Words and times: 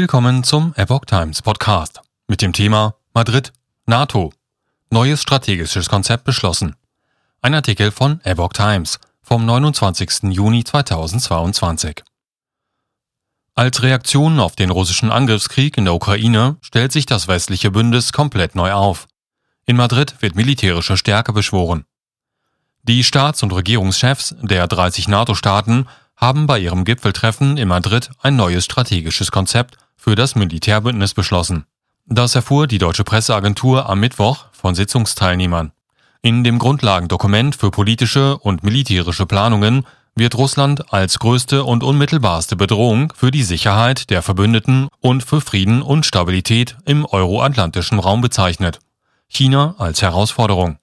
Willkommen 0.00 0.44
zum 0.44 0.74
Epoch 0.76 1.06
Times 1.06 1.42
Podcast 1.42 2.02
mit 2.28 2.40
dem 2.40 2.52
Thema 2.52 2.94
Madrid, 3.14 3.52
NATO. 3.84 4.32
Neues 4.90 5.20
strategisches 5.20 5.88
Konzept 5.88 6.22
beschlossen. 6.22 6.76
Ein 7.42 7.56
Artikel 7.56 7.90
von 7.90 8.20
Epoch 8.22 8.52
Times 8.52 9.00
vom 9.22 9.44
29. 9.44 10.30
Juni 10.30 10.62
2022. 10.62 12.04
Als 13.56 13.82
Reaktion 13.82 14.38
auf 14.38 14.54
den 14.54 14.70
russischen 14.70 15.10
Angriffskrieg 15.10 15.76
in 15.76 15.84
der 15.84 15.94
Ukraine 15.94 16.58
stellt 16.60 16.92
sich 16.92 17.04
das 17.04 17.26
westliche 17.26 17.72
Bündnis 17.72 18.12
komplett 18.12 18.54
neu 18.54 18.70
auf. 18.70 19.08
In 19.66 19.74
Madrid 19.74 20.14
wird 20.20 20.36
militärische 20.36 20.96
Stärke 20.96 21.32
beschworen. 21.32 21.86
Die 22.84 23.02
Staats- 23.02 23.42
und 23.42 23.52
Regierungschefs 23.52 24.36
der 24.42 24.68
30 24.68 25.08
NATO-Staaten 25.08 25.88
haben 26.16 26.46
bei 26.46 26.60
ihrem 26.60 26.84
Gipfeltreffen 26.84 27.56
in 27.56 27.66
Madrid 27.66 28.10
ein 28.22 28.36
neues 28.36 28.64
strategisches 28.64 29.32
Konzept 29.32 29.76
für 30.08 30.14
das 30.14 30.36
Militärbündnis 30.36 31.12
beschlossen. 31.12 31.66
Das 32.06 32.34
erfuhr 32.34 32.66
die 32.66 32.78
deutsche 32.78 33.04
Presseagentur 33.04 33.90
am 33.90 34.00
Mittwoch 34.00 34.46
von 34.52 34.74
Sitzungsteilnehmern. 34.74 35.72
In 36.22 36.44
dem 36.44 36.58
Grundlagendokument 36.58 37.54
für 37.54 37.70
politische 37.70 38.38
und 38.38 38.64
militärische 38.64 39.26
Planungen 39.26 39.84
wird 40.14 40.34
Russland 40.34 40.94
als 40.94 41.18
größte 41.18 41.62
und 41.62 41.82
unmittelbarste 41.82 42.56
Bedrohung 42.56 43.12
für 43.14 43.30
die 43.30 43.42
Sicherheit 43.42 44.08
der 44.08 44.22
Verbündeten 44.22 44.88
und 45.00 45.24
für 45.24 45.42
Frieden 45.42 45.82
und 45.82 46.06
Stabilität 46.06 46.78
im 46.86 47.04
euroatlantischen 47.04 47.98
Raum 47.98 48.22
bezeichnet. 48.22 48.78
China 49.28 49.74
als 49.76 50.00
Herausforderung. 50.00 50.78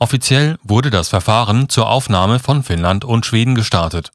Offiziell 0.00 0.58
wurde 0.64 0.90
das 0.90 1.08
Verfahren 1.08 1.68
zur 1.68 1.88
Aufnahme 1.88 2.40
von 2.40 2.64
Finnland 2.64 3.04
und 3.04 3.24
Schweden 3.24 3.54
gestartet. 3.54 4.10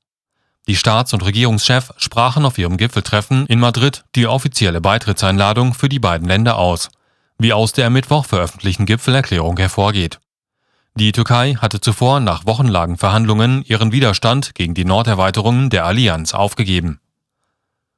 Die 0.67 0.75
Staats- 0.75 1.13
und 1.13 1.23
Regierungschefs 1.23 1.93
sprachen 1.97 2.45
auf 2.45 2.57
ihrem 2.57 2.77
Gipfeltreffen 2.77 3.45
in 3.45 3.59
Madrid 3.59 4.03
die 4.15 4.25
offizielle 4.25 4.81
Beitrittseinladung 4.81 5.73
für 5.73 5.89
die 5.89 5.99
beiden 5.99 6.27
Länder 6.27 6.57
aus, 6.57 6.89
wie 7.37 7.53
aus 7.53 7.73
der 7.73 7.87
am 7.87 7.93
Mittwoch 7.93 8.25
veröffentlichten 8.25 8.85
Gipfelerklärung 8.85 9.57
hervorgeht. 9.57 10.19
Die 10.95 11.11
Türkei 11.11 11.55
hatte 11.55 11.81
zuvor 11.81 12.19
nach 12.19 12.45
wochenlangen 12.45 12.97
Verhandlungen 12.97 13.63
ihren 13.63 13.91
Widerstand 13.91 14.55
gegen 14.55 14.73
die 14.73 14.85
Norderweiterungen 14.85 15.69
der 15.69 15.85
Allianz 15.85 16.33
aufgegeben. 16.33 16.99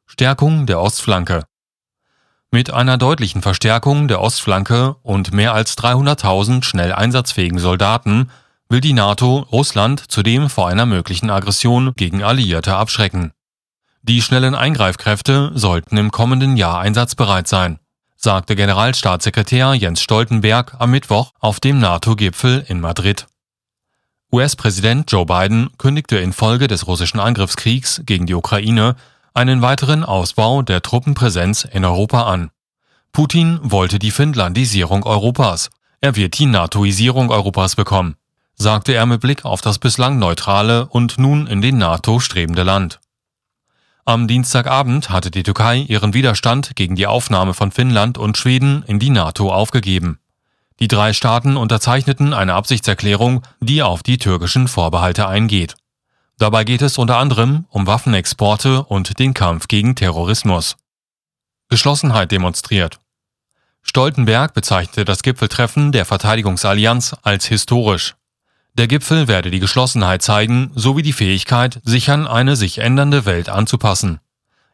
Stärkung 0.08 0.66
der 0.66 0.82
Ostflanke 0.82 1.44
Mit 2.52 2.72
einer 2.72 2.98
deutlichen 2.98 3.42
Verstärkung 3.42 4.08
der 4.08 4.20
Ostflanke 4.20 4.96
und 5.04 5.32
mehr 5.32 5.54
als 5.54 5.78
300.000 5.78 6.64
schnell 6.64 6.92
einsatzfähigen 6.92 7.60
Soldaten 7.60 8.32
will 8.70 8.82
die 8.82 8.94
NATO 8.94 9.46
Russland 9.52 10.04
zudem 10.12 10.50
vor 10.50 10.68
einer 10.68 10.86
möglichen 10.86 11.30
Aggression 11.30 11.94
gegen 11.96 12.24
Alliierte 12.24 12.76
abschrecken. 12.76 13.32
Die 14.02 14.22
schnellen 14.22 14.56
Eingreifkräfte 14.56 15.52
sollten 15.54 15.98
im 15.98 16.12
kommenden 16.12 16.58
Jahr 16.58 16.80
einsatzbereit 16.80 17.48
sein, 17.48 17.80
sagte 18.16 18.56
Generalstaatssekretär 18.56 19.74
Jens 19.74 20.02
Stoltenberg 20.02 20.76
am 20.80 20.92
Mittwoch 20.92 21.32
auf 21.40 21.60
dem 21.60 21.80
NATO-Gipfel 21.80 22.66
in 22.68 22.80
Madrid. 22.80 23.28
US-Präsident 24.32 25.10
Joe 25.12 25.26
Biden 25.26 25.70
kündigte 25.78 26.18
infolge 26.18 26.68
des 26.68 26.88
russischen 26.88 27.20
Angriffskriegs 27.20 28.02
gegen 28.06 28.26
die 28.26 28.34
Ukraine 28.34 28.96
einen 29.34 29.62
weiteren 29.62 30.04
Ausbau 30.04 30.62
der 30.62 30.82
Truppenpräsenz 30.82 31.64
in 31.64 31.86
Europa 31.86 32.24
an. 32.24 32.50
Putin 33.14 33.60
wollte 33.62 34.00
die 34.00 34.12
Finnlandisierung 34.12 35.04
Europas. 35.04 35.70
Er 36.02 36.16
wird 36.18 36.38
die 36.38 36.46
NATOisierung 36.46 37.30
Europas 37.30 37.76
bekommen 37.76 38.18
sagte 38.58 38.94
er 38.94 39.06
mit 39.06 39.22
Blick 39.22 39.46
auf 39.46 39.62
das 39.62 39.80
bislang 39.80 40.20
neutrale 40.20 40.88
und 40.88 41.18
nun 41.18 41.48
in 41.48 41.62
den 41.62 41.78
NATO 41.78 42.20
strebende 42.20 42.64
Land. 42.64 43.00
Am 44.04 44.28
Dienstagabend 44.28 45.10
hatte 45.10 45.32
die 45.32 45.44
Türkei 45.44 45.80
ihren 45.80 46.14
Widerstand 46.14 46.76
gegen 46.76 46.96
die 46.96 47.08
Aufnahme 47.08 47.54
von 47.54 47.72
Finnland 47.72 48.18
und 48.18 48.38
Schweden 48.38 48.84
in 48.88 49.00
die 49.00 49.10
NATO 49.10 49.52
aufgegeben. 49.52 50.20
Die 50.80 50.88
drei 50.88 51.14
Staaten 51.14 51.58
unterzeichneten 51.58 52.34
eine 52.34 52.54
Absichtserklärung, 52.54 53.44
die 53.60 53.84
auf 53.84 54.04
die 54.04 54.18
türkischen 54.18 54.68
Vorbehalte 54.68 55.28
eingeht. 55.28 55.76
Dabei 56.38 56.64
geht 56.64 56.82
es 56.84 56.98
unter 56.98 57.18
anderem 57.18 57.66
um 57.70 57.88
Waffenexporte 57.88 58.84
und 58.84 59.20
den 59.20 59.34
Kampf 59.34 59.68
gegen 59.68 59.96
Terrorismus. 59.96 60.78
Geschlossenheit 61.70 62.32
demonstriert. 62.32 63.00
Stoltenberg 63.82 64.54
bezeichnete 64.54 65.04
das 65.04 65.24
Gipfeltreffen 65.24 65.92
der 65.92 66.06
Verteidigungsallianz 66.06 67.16
als 67.24 67.46
historisch. 67.46 68.16
Der 68.78 68.88
Gipfel 68.88 69.28
werde 69.28 69.50
die 69.50 69.60
Geschlossenheit 69.60 70.22
zeigen 70.22 70.72
sowie 70.76 71.02
die 71.02 71.14
Fähigkeit, 71.14 71.80
sich 71.84 72.12
an 72.12 72.28
eine 72.28 72.56
sich 72.56 72.78
ändernde 72.78 73.26
Welt 73.26 73.50
anzupassen. 73.50 74.20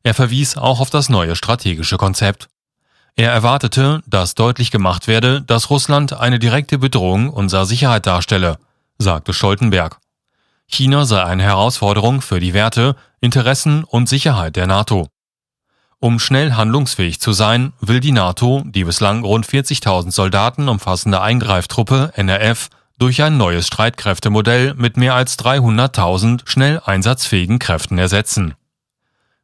Er 0.03 0.13
verwies 0.13 0.57
auch 0.57 0.81
auf 0.81 0.89
das 0.89 1.07
neue 1.07 1.37
strategische 1.37 1.95
Konzept. 1.95 2.49
Er 3.15 3.31
erwartete, 3.31 4.01
dass 4.05 4.35
deutlich 4.35 4.71
gemacht 4.71 5.07
werde, 5.07 5.41
dass 5.41 5.69
Russland 5.69 6.11
eine 6.11 6.37
direkte 6.37 6.77
Bedrohung 6.79 7.29
unserer 7.29 7.65
Sicherheit 7.65 8.05
darstelle, 8.05 8.57
sagte 8.97 9.33
Stoltenberg. 9.33 9.99
China 10.67 11.05
sei 11.05 11.23
eine 11.23 11.43
Herausforderung 11.43 12.21
für 12.21 12.41
die 12.41 12.53
Werte, 12.53 12.97
Interessen 13.21 13.85
und 13.85 14.09
Sicherheit 14.09 14.57
der 14.57 14.67
NATO. 14.67 15.07
Um 15.99 16.19
schnell 16.19 16.53
handlungsfähig 16.53 17.21
zu 17.21 17.31
sein, 17.31 17.71
will 17.79 18.01
die 18.01 18.11
NATO 18.11 18.63
die 18.65 18.83
bislang 18.83 19.23
rund 19.23 19.47
40.000 19.47 20.11
Soldaten 20.11 20.67
umfassende 20.67 21.21
Eingreiftruppe 21.21 22.11
NRF 22.15 22.69
durch 22.99 23.21
ein 23.21 23.37
neues 23.37 23.67
Streitkräftemodell 23.67 24.73
mit 24.75 24.97
mehr 24.97 25.15
als 25.15 25.37
300.000 25.39 26.41
schnell 26.45 26.81
einsatzfähigen 26.85 27.59
Kräften 27.59 27.97
ersetzen. 27.97 28.53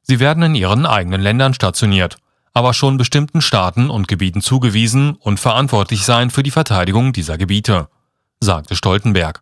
Sie 0.01 0.19
werden 0.19 0.43
in 0.43 0.55
ihren 0.55 0.85
eigenen 0.85 1.21
Ländern 1.21 1.53
stationiert, 1.53 2.17
aber 2.53 2.73
schon 2.73 2.97
bestimmten 2.97 3.41
Staaten 3.41 3.89
und 3.89 4.07
Gebieten 4.07 4.41
zugewiesen 4.41 5.15
und 5.15 5.39
verantwortlich 5.39 6.03
sein 6.03 6.29
für 6.29 6.43
die 6.43 6.51
Verteidigung 6.51 7.13
dieser 7.13 7.37
Gebiete, 7.37 7.89
sagte 8.39 8.75
Stoltenberg. 8.75 9.41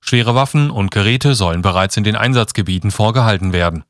Schwere 0.00 0.34
Waffen 0.34 0.70
und 0.70 0.90
Geräte 0.90 1.34
sollen 1.34 1.62
bereits 1.62 1.96
in 1.96 2.04
den 2.04 2.16
Einsatzgebieten 2.16 2.90
vorgehalten 2.90 3.52
werden. 3.52 3.84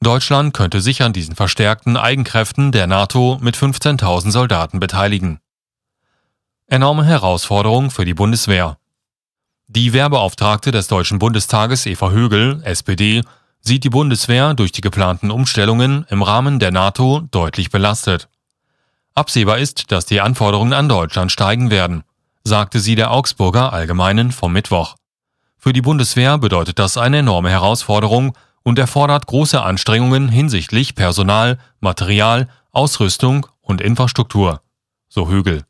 Deutschland 0.00 0.54
könnte 0.54 0.80
sich 0.80 1.02
an 1.02 1.12
diesen 1.12 1.34
verstärkten 1.34 1.96
Eigenkräften 1.96 2.72
der 2.72 2.86
NATO 2.86 3.38
mit 3.40 3.56
15.000 3.56 4.30
Soldaten 4.30 4.78
beteiligen. 4.78 5.40
Enorme 6.66 7.04
Herausforderung 7.04 7.90
für 7.90 8.06
die 8.06 8.14
Bundeswehr. 8.14 8.78
Die 9.66 9.92
Wehrbeauftragte 9.92 10.70
des 10.70 10.88
Deutschen 10.88 11.18
Bundestages 11.18 11.84
Eva 11.84 12.10
Högel, 12.10 12.62
SPD, 12.64 13.22
sieht 13.60 13.84
die 13.84 13.90
Bundeswehr 13.90 14.54
durch 14.54 14.72
die 14.72 14.80
geplanten 14.80 15.30
Umstellungen 15.30 16.06
im 16.08 16.22
Rahmen 16.22 16.58
der 16.58 16.70
NATO 16.70 17.20
deutlich 17.30 17.70
belastet. 17.70 18.28
Absehbar 19.14 19.58
ist, 19.58 19.92
dass 19.92 20.06
die 20.06 20.22
Anforderungen 20.22 20.72
an 20.72 20.88
Deutschland 20.88 21.30
steigen 21.30 21.70
werden, 21.70 22.02
sagte 22.44 22.80
sie 22.80 22.94
der 22.94 23.10
Augsburger 23.10 23.72
Allgemeinen 23.72 24.32
vom 24.32 24.52
Mittwoch. 24.52 24.96
Für 25.58 25.74
die 25.74 25.82
Bundeswehr 25.82 26.38
bedeutet 26.38 26.78
das 26.78 26.96
eine 26.96 27.18
enorme 27.18 27.50
Herausforderung 27.50 28.36
und 28.62 28.78
erfordert 28.78 29.26
große 29.26 29.62
Anstrengungen 29.62 30.30
hinsichtlich 30.30 30.94
Personal, 30.94 31.58
Material, 31.80 32.48
Ausrüstung 32.72 33.46
und 33.60 33.82
Infrastruktur, 33.82 34.62
so 35.08 35.28
Högel. 35.28 35.64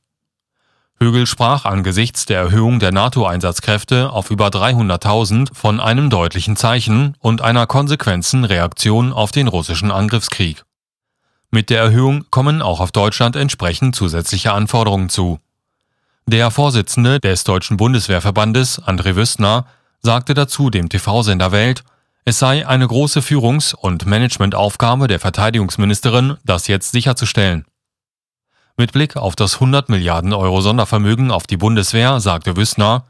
Högel 1.05 1.27
sprach 1.27 1.67
angesichts 1.67 2.25
der 2.25 2.41
Erhöhung 2.41 2.79
der 2.79 2.91
NATO-Einsatzkräfte 2.91 4.11
auf 4.11 4.31
über 4.31 4.49
300.000 4.49 5.55
von 5.55 5.79
einem 5.79 6.09
deutlichen 6.09 6.57
Zeichen 6.57 7.15
und 7.21 7.43
einer 7.43 7.67
konsequenten 7.67 8.45
Reaktion 8.45 9.13
auf 9.13 9.31
den 9.31 9.47
russischen 9.47 9.91
Angriffskrieg. 9.91 10.65
Mit 11.51 11.69
der 11.69 11.83
Erhöhung 11.83 12.25
kommen 12.31 12.63
auch 12.63 12.81
auf 12.81 12.91
Deutschland 12.91 13.37
entsprechend 13.37 13.95
zusätzliche 13.95 14.55
Anforderungen 14.55 15.11
zu. 15.11 15.41
Der 16.27 16.51
Vorsitzende 16.51 17.21
des 17.21 17.45
Deutschen 17.45 17.77
Bundeswehrverbandes, 17.77 18.83
André 18.83 19.15
Wüstner, 19.15 19.67
sagte 20.01 20.33
dazu 20.33 20.71
dem 20.71 20.89
TV-Sender 20.89 21.53
Welt, 21.53 21.85
es 22.25 22.39
sei 22.39 22.67
eine 22.67 22.89
große 22.89 23.21
Führungs- 23.21 23.75
und 23.75 24.07
Managementaufgabe 24.07 25.07
der 25.07 25.21
Verteidigungsministerin, 25.21 26.39
das 26.45 26.67
jetzt 26.67 26.93
sicherzustellen. 26.93 27.67
Mit 28.77 28.93
Blick 28.93 29.17
auf 29.17 29.37
das 29.37 29.55
100 29.55 29.89
Milliarden 29.89 30.33
Euro 30.33 30.61
Sondervermögen 30.61 31.31
auf 31.31 31.47
die 31.47 31.57
Bundeswehr 31.57 32.19
sagte 32.19 32.57
Wüssner, 32.57 33.07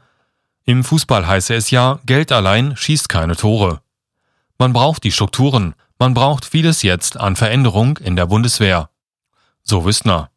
im 0.63 0.83
Fußball 0.83 1.25
heiße 1.25 1.55
es 1.55 1.71
ja, 1.71 1.99
Geld 2.05 2.31
allein 2.31 2.77
schießt 2.77 3.09
keine 3.09 3.35
Tore. 3.35 3.81
Man 4.59 4.73
braucht 4.73 5.03
die 5.03 5.11
Strukturen, 5.11 5.73
man 5.97 6.13
braucht 6.13 6.45
vieles 6.45 6.83
jetzt 6.83 7.17
an 7.17 7.35
Veränderung 7.35 7.97
in 7.97 8.15
der 8.15 8.27
Bundeswehr. 8.27 8.89
So 9.63 9.85
Wüssner. 9.85 10.29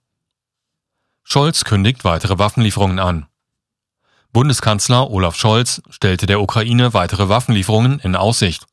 Scholz 1.25 1.65
kündigt 1.65 2.05
weitere 2.05 2.39
Waffenlieferungen 2.39 2.99
an. 2.99 3.27
Bundeskanzler 4.33 5.11
Olaf 5.11 5.37
Scholz 5.37 5.83
stellte 5.91 6.25
der 6.25 6.41
Ukraine 6.41 6.95
weitere 6.95 7.29
Waffenlieferungen 7.29 7.99
in 8.01 8.17
Aussicht. 8.17 8.67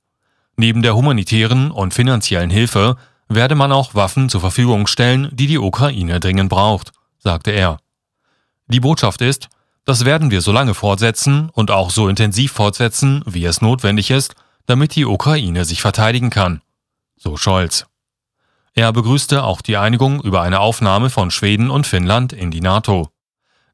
Neben 0.55 0.81
der 0.81 0.95
humanitären 0.95 1.71
und 1.71 1.93
finanziellen 1.93 2.49
Hilfe 2.49 2.95
werde 3.27 3.55
man 3.55 3.71
auch 3.71 3.95
Waffen 3.95 4.29
zur 4.29 4.41
Verfügung 4.41 4.87
stellen, 4.87 5.29
die 5.33 5.47
die 5.47 5.57
Ukraine 5.57 6.19
dringend 6.19 6.49
braucht, 6.49 6.91
sagte 7.17 7.51
er. 7.51 7.79
Die 8.67 8.79
Botschaft 8.79 9.21
ist, 9.21 9.49
das 9.85 10.05
werden 10.05 10.31
wir 10.31 10.41
so 10.41 10.51
lange 10.51 10.73
fortsetzen 10.73 11.49
und 11.51 11.69
auch 11.69 11.91
so 11.91 12.07
intensiv 12.07 12.51
fortsetzen, 12.51 13.23
wie 13.25 13.45
es 13.45 13.61
notwendig 13.61 14.09
ist, 14.09 14.35
damit 14.65 14.95
die 14.95 15.05
Ukraine 15.05 15.65
sich 15.65 15.81
verteidigen 15.81 16.31
kann. 16.31 16.61
So 17.17 17.37
Scholz. 17.37 17.85
Er 18.73 18.91
begrüßte 18.91 19.43
auch 19.43 19.61
die 19.61 19.77
Einigung 19.77 20.21
über 20.21 20.41
eine 20.41 20.59
Aufnahme 20.59 21.09
von 21.09 21.31
Schweden 21.31 21.69
und 21.69 21.87
Finnland 21.87 22.33
in 22.33 22.51
die 22.51 22.61
NATO. 22.61 23.09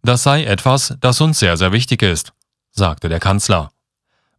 Das 0.04 0.24
sei 0.24 0.44
etwas, 0.44 0.96
das 1.00 1.22
uns 1.22 1.40
sehr, 1.40 1.58
sehr 1.58 1.72
wichtig 1.72 2.02
ist, 2.02 2.34
sagte 2.72 3.08
der 3.08 3.20
Kanzler. 3.20 3.72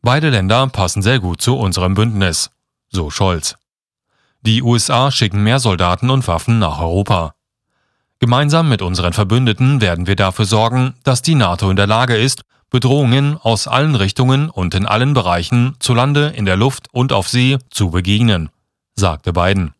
Beide 0.03 0.31
Länder 0.31 0.67
passen 0.69 1.03
sehr 1.03 1.20
gut 1.20 1.41
zu 1.41 1.56
unserem 1.56 1.94
Bündnis, 1.94 2.50
so 2.91 3.11
Scholz. 3.11 3.56
Die 4.44 4.61
USA 4.61 5.12
schicken 5.12 5.44
mehr 5.44 5.61
Soldaten 5.61 6.11
und 6.11 6.27
Waffen 6.27 6.59
nach 6.59 6.81
Europa. 6.81 7.35
Gemeinsam 8.19 8.69
mit 8.69 8.83
unseren 8.83 9.12
Verbündeten 9.12 9.81
werden 9.81 10.09
wir 10.09 10.17
dafür 10.17 10.47
sorgen, 10.47 10.94
dass 11.05 11.23
die 11.23 11.37
NATO 11.37 11.71
in 11.71 11.77
der 11.77 11.87
Lage 11.87 12.17
ist, 12.17 12.43
Bedrohungen 12.69 13.37
aus 13.37 13.69
allen 13.69 13.94
Richtungen 13.94 14.50
und 14.50 14.75
in 14.75 14.85
allen 14.85 15.15
Bereichen 15.15 15.77
zu 15.79 15.94
Lande, 15.94 16.33
in 16.35 16.44
der 16.44 16.56
Luft 16.56 16.89
und 16.91 17.12
auf 17.12 17.29
See 17.29 17.59
zu 17.71 17.91
begegnen, 17.91 18.49
sagte 18.97 19.33
Biden. 19.33 19.75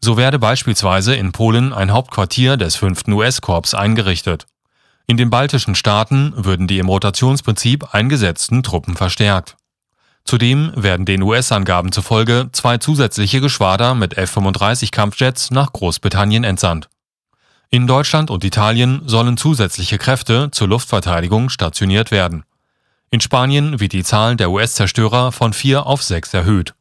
So 0.00 0.16
werde 0.16 0.40
beispielsweise 0.40 1.14
in 1.14 1.30
Polen 1.30 1.72
ein 1.72 1.92
Hauptquartier 1.92 2.56
des 2.56 2.74
5. 2.74 3.08
US-Korps 3.08 3.74
eingerichtet. 3.74 4.46
In 5.06 5.16
den 5.16 5.30
baltischen 5.30 5.76
Staaten 5.76 6.32
würden 6.36 6.66
die 6.66 6.78
im 6.78 6.88
Rotationsprinzip 6.88 7.94
eingesetzten 7.94 8.64
Truppen 8.64 8.96
verstärkt. 8.96 9.56
Zudem 10.28 10.72
werden 10.76 11.06
den 11.06 11.22
US-Angaben 11.22 11.90
zufolge 11.90 12.50
zwei 12.52 12.76
zusätzliche 12.76 13.40
Geschwader 13.40 13.94
mit 13.94 14.18
F-35 14.18 14.90
Kampfjets 14.90 15.50
nach 15.50 15.72
Großbritannien 15.72 16.44
entsandt. 16.44 16.90
In 17.70 17.86
Deutschland 17.86 18.30
und 18.30 18.44
Italien 18.44 19.00
sollen 19.06 19.38
zusätzliche 19.38 19.96
Kräfte 19.96 20.50
zur 20.50 20.68
Luftverteidigung 20.68 21.48
stationiert 21.48 22.10
werden. 22.10 22.44
In 23.10 23.22
Spanien 23.22 23.80
wird 23.80 23.94
die 23.94 24.04
Zahl 24.04 24.36
der 24.36 24.50
US-Zerstörer 24.50 25.32
von 25.32 25.54
vier 25.54 25.86
auf 25.86 26.02
sechs 26.02 26.34
erhöht. 26.34 26.74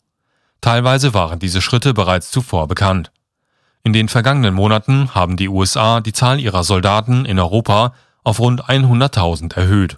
Teilweise 0.59 1.13
waren 1.13 1.39
diese 1.39 1.61
Schritte 1.61 1.93
bereits 1.93 2.31
zuvor 2.31 2.67
bekannt. 2.67 3.13
In 3.81 3.93
den 3.93 4.09
vergangenen 4.09 4.55
Monaten 4.55 5.15
haben 5.15 5.37
die 5.37 5.47
USA 5.47 6.01
die 6.01 6.11
Zahl 6.11 6.41
ihrer 6.41 6.65
Soldaten 6.65 7.23
in 7.23 7.39
Europa 7.39 7.93
auf 8.25 8.41
rund 8.41 8.65
100.000 8.65 9.55
erhöht. 9.55 9.97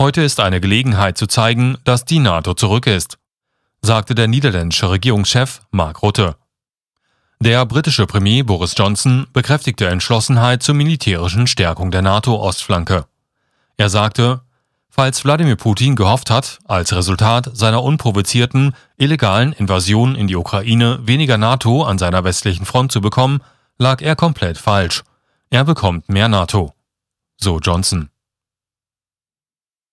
Heute 0.00 0.22
ist 0.22 0.38
eine 0.38 0.60
Gelegenheit 0.60 1.18
zu 1.18 1.26
zeigen, 1.26 1.76
dass 1.82 2.04
die 2.04 2.20
NATO 2.20 2.54
zurück 2.54 2.86
ist, 2.86 3.18
sagte 3.82 4.14
der 4.14 4.28
niederländische 4.28 4.90
Regierungschef 4.90 5.60
Mark 5.72 6.02
Rutte. 6.02 6.36
Der 7.40 7.66
britische 7.66 8.06
Premier 8.06 8.44
Boris 8.44 8.74
Johnson 8.76 9.26
bekräftigte 9.32 9.88
Entschlossenheit 9.88 10.62
zur 10.62 10.76
militärischen 10.76 11.48
Stärkung 11.48 11.90
der 11.90 12.02
NATO-Ostflanke. 12.02 13.06
Er 13.76 13.88
sagte, 13.88 14.42
falls 14.88 15.24
Wladimir 15.24 15.56
Putin 15.56 15.96
gehofft 15.96 16.30
hat, 16.30 16.60
als 16.64 16.92
Resultat 16.92 17.50
seiner 17.54 17.82
unprovozierten, 17.82 18.76
illegalen 18.98 19.52
Invasion 19.52 20.14
in 20.14 20.28
die 20.28 20.36
Ukraine 20.36 21.00
weniger 21.02 21.38
NATO 21.38 21.82
an 21.82 21.98
seiner 21.98 22.22
westlichen 22.22 22.66
Front 22.66 22.92
zu 22.92 23.00
bekommen, 23.00 23.40
lag 23.78 24.00
er 24.00 24.14
komplett 24.14 24.58
falsch. 24.58 25.02
Er 25.50 25.64
bekommt 25.64 26.08
mehr 26.08 26.28
NATO. 26.28 26.72
So 27.36 27.58
Johnson. 27.58 28.10